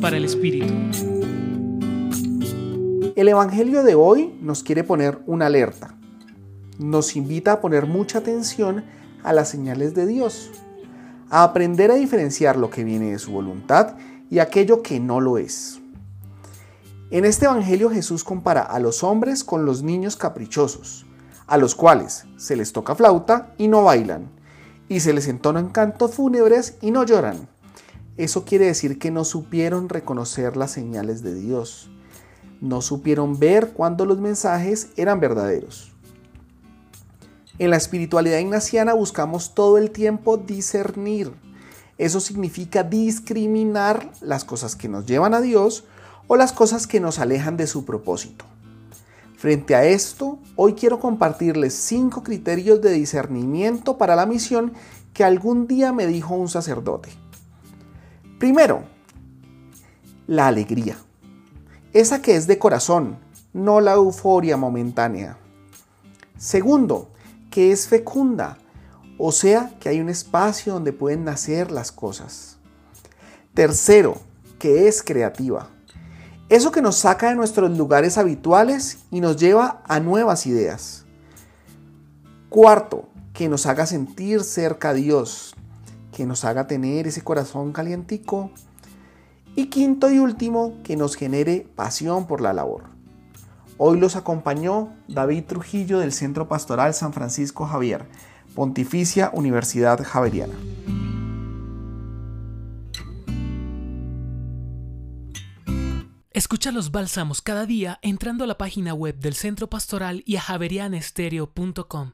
Para 0.00 0.16
el 0.16 0.24
Espíritu. 0.24 0.72
El 3.14 3.28
Evangelio 3.28 3.82
de 3.84 3.94
hoy 3.94 4.34
nos 4.40 4.62
quiere 4.62 4.82
poner 4.82 5.20
una 5.26 5.46
alerta. 5.46 5.94
Nos 6.78 7.16
invita 7.16 7.52
a 7.52 7.60
poner 7.60 7.86
mucha 7.86 8.18
atención 8.18 8.84
a 9.22 9.32
las 9.32 9.50
señales 9.50 9.94
de 9.94 10.06
Dios, 10.06 10.50
a 11.28 11.44
aprender 11.44 11.90
a 11.90 11.96
diferenciar 11.96 12.56
lo 12.56 12.70
que 12.70 12.82
viene 12.82 13.12
de 13.12 13.18
su 13.18 13.30
voluntad 13.30 13.96
y 14.30 14.38
aquello 14.38 14.82
que 14.82 14.98
no 14.98 15.20
lo 15.20 15.36
es. 15.36 15.80
En 17.10 17.24
este 17.24 17.44
Evangelio 17.44 17.90
Jesús 17.90 18.24
compara 18.24 18.62
a 18.62 18.80
los 18.80 19.04
hombres 19.04 19.44
con 19.44 19.66
los 19.66 19.82
niños 19.82 20.16
caprichosos, 20.16 21.04
a 21.46 21.58
los 21.58 21.74
cuales 21.74 22.24
se 22.36 22.56
les 22.56 22.72
toca 22.72 22.94
flauta 22.94 23.52
y 23.58 23.68
no 23.68 23.84
bailan, 23.84 24.30
y 24.88 25.00
se 25.00 25.12
les 25.12 25.28
entonan 25.28 25.68
cantos 25.68 26.14
fúnebres 26.14 26.78
y 26.80 26.90
no 26.90 27.04
lloran. 27.04 27.48
Eso 28.16 28.44
quiere 28.44 28.66
decir 28.66 28.98
que 28.98 29.10
no 29.10 29.24
supieron 29.24 29.88
reconocer 29.88 30.56
las 30.56 30.70
señales 30.70 31.22
de 31.22 31.34
Dios, 31.34 31.90
no 32.60 32.82
supieron 32.82 33.38
ver 33.38 33.72
cuando 33.72 34.04
los 34.04 34.18
mensajes 34.18 34.88
eran 34.96 35.18
verdaderos. 35.18 35.92
En 37.58 37.70
la 37.70 37.76
espiritualidad 37.76 38.38
ignaciana 38.38 38.94
buscamos 38.94 39.54
todo 39.54 39.78
el 39.78 39.90
tiempo 39.90 40.36
discernir. 40.36 41.32
Eso 41.98 42.20
significa 42.20 42.82
discriminar 42.82 44.10
las 44.20 44.44
cosas 44.44 44.76
que 44.76 44.88
nos 44.88 45.06
llevan 45.06 45.34
a 45.34 45.40
Dios 45.40 45.84
o 46.26 46.36
las 46.36 46.52
cosas 46.52 46.86
que 46.86 47.00
nos 47.00 47.18
alejan 47.18 47.56
de 47.56 47.66
su 47.66 47.84
propósito. 47.84 48.44
Frente 49.36 49.74
a 49.74 49.84
esto, 49.84 50.38
hoy 50.54 50.74
quiero 50.74 51.00
compartirles 51.00 51.74
cinco 51.74 52.22
criterios 52.22 52.80
de 52.80 52.92
discernimiento 52.92 53.98
para 53.98 54.16
la 54.16 54.26
misión 54.26 54.72
que 55.12 55.24
algún 55.24 55.66
día 55.66 55.92
me 55.92 56.06
dijo 56.06 56.34
un 56.34 56.48
sacerdote. 56.48 57.21
Primero, 58.42 58.82
la 60.26 60.48
alegría. 60.48 60.96
Esa 61.92 62.20
que 62.20 62.34
es 62.34 62.48
de 62.48 62.58
corazón, 62.58 63.20
no 63.52 63.80
la 63.80 63.92
euforia 63.92 64.56
momentánea. 64.56 65.38
Segundo, 66.38 67.12
que 67.52 67.70
es 67.70 67.86
fecunda, 67.86 68.58
o 69.16 69.30
sea, 69.30 69.72
que 69.78 69.90
hay 69.90 70.00
un 70.00 70.08
espacio 70.08 70.72
donde 70.72 70.92
pueden 70.92 71.22
nacer 71.22 71.70
las 71.70 71.92
cosas. 71.92 72.58
Tercero, 73.54 74.16
que 74.58 74.88
es 74.88 75.04
creativa. 75.04 75.70
Eso 76.48 76.72
que 76.72 76.82
nos 76.82 76.96
saca 76.96 77.28
de 77.28 77.36
nuestros 77.36 77.70
lugares 77.78 78.18
habituales 78.18 78.98
y 79.12 79.20
nos 79.20 79.36
lleva 79.36 79.84
a 79.86 80.00
nuevas 80.00 80.48
ideas. 80.48 81.04
Cuarto, 82.48 83.08
que 83.34 83.48
nos 83.48 83.66
haga 83.66 83.86
sentir 83.86 84.42
cerca 84.42 84.88
a 84.88 84.94
Dios, 84.94 85.54
que 86.12 86.26
nos 86.26 86.44
haga 86.44 86.66
tener 86.66 87.06
ese 87.06 87.22
corazón 87.22 87.72
calientico. 87.72 88.50
Y 89.56 89.66
quinto 89.66 90.10
y 90.10 90.18
último, 90.18 90.78
que 90.84 90.96
nos 90.96 91.16
genere 91.16 91.66
pasión 91.74 92.26
por 92.26 92.40
la 92.40 92.52
labor. 92.52 92.84
Hoy 93.78 93.98
los 93.98 94.14
acompañó 94.14 94.92
David 95.08 95.44
Trujillo 95.44 95.98
del 95.98 96.12
Centro 96.12 96.46
Pastoral 96.46 96.94
San 96.94 97.12
Francisco 97.12 97.66
Javier, 97.66 98.06
Pontificia 98.54 99.30
Universidad 99.34 100.02
Javeriana. 100.04 100.54
Escucha 106.30 106.72
los 106.72 106.90
bálsamos 106.90 107.42
cada 107.42 107.66
día 107.66 107.98
entrando 108.02 108.44
a 108.44 108.46
la 108.46 108.56
página 108.56 108.94
web 108.94 109.18
del 109.18 109.34
Centro 109.34 109.68
Pastoral 109.68 110.22
y 110.26 110.36
a 110.36 110.40
javerianestereo.com. 110.40 112.12